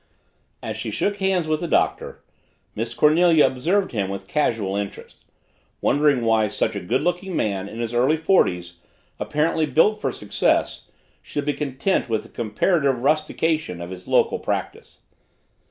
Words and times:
As 0.63 0.77
she 0.77 0.89
shook 0.89 1.17
hands 1.17 1.47
with 1.47 1.59
the 1.59 1.67
Doctor, 1.67 2.23
Miss 2.73 2.95
Cornelia 2.95 3.45
observed 3.45 3.91
him 3.91 4.09
with 4.09 4.27
casual 4.27 4.75
interest 4.75 5.25
wondering 5.79 6.25
why 6.25 6.47
such 6.47 6.75
a 6.75 6.79
good 6.79 7.01
looking 7.03 7.35
man, 7.35 7.69
in 7.69 7.77
his 7.79 7.93
early 7.93 8.17
forties, 8.17 8.77
apparently 9.19 9.67
built 9.67 10.01
for 10.01 10.11
success, 10.11 10.89
should 11.21 11.45
be 11.45 11.53
content 11.53 12.09
with 12.09 12.23
the 12.23 12.29
comparative 12.29 12.97
rustication 13.03 13.79
of 13.79 13.91
his 13.91 14.07
local 14.07 14.39
practice. 14.39 15.01